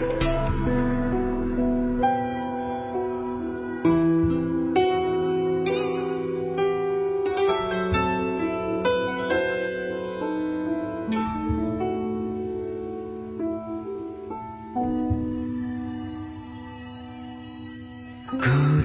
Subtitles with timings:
[0.00, 0.06] 孤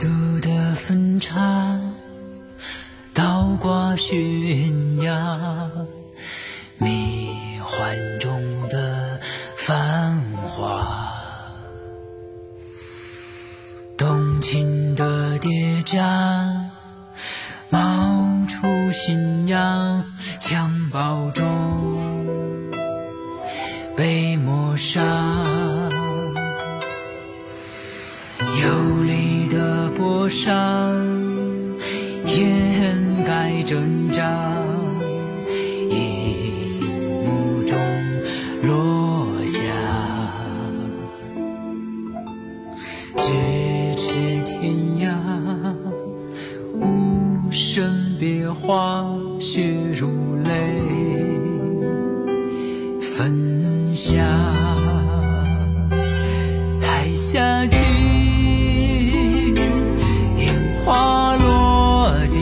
[0.01, 1.79] 独的分叉，
[3.13, 5.71] 倒挂悬崖，
[6.77, 7.97] 迷幻。
[14.15, 16.71] 动情的叠加，
[17.69, 20.05] 冒出信仰，
[20.39, 21.43] 襁褓中
[23.97, 25.01] 被抹杀，
[28.63, 30.53] 有力的薄纱。
[47.57, 49.05] 身别花
[49.39, 50.51] 雪如泪，
[52.99, 54.21] 分下
[56.81, 57.77] 台下去，
[60.37, 60.53] 烟
[60.83, 62.37] 花落地，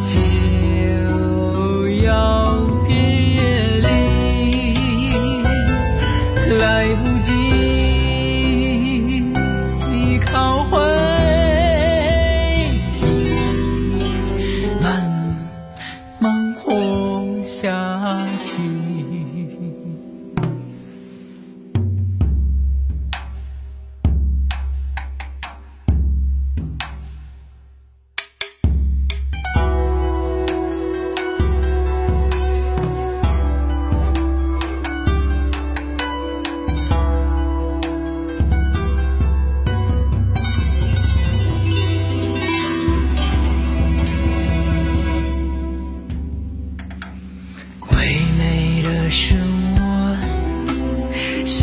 [0.00, 2.94] 就要别
[3.82, 3.86] 离，
[6.58, 7.73] 来不及。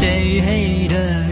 [0.01, 1.30] 的着我？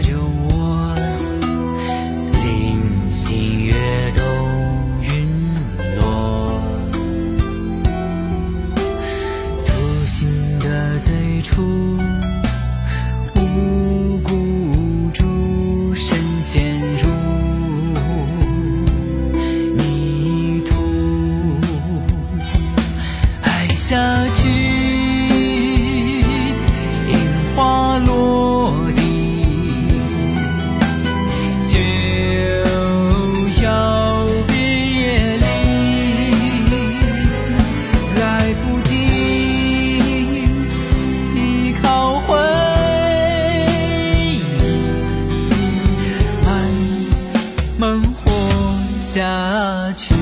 [49.12, 50.14] 下去，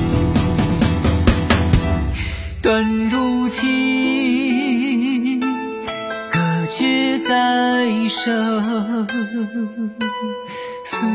[2.59, 5.39] 断如情，
[6.31, 6.39] 隔
[6.71, 9.07] 绝在生
[10.83, 11.05] 死。